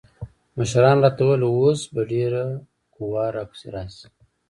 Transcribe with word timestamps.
مشرانو 0.57 1.01
راته 1.03 1.21
وويل 1.23 1.41
اوس 1.47 1.79
به 1.93 2.01
ډېره 2.11 2.43
قوا 2.95 3.25
را 3.35 3.43
پسې 3.49 3.67
راسي. 3.75 4.07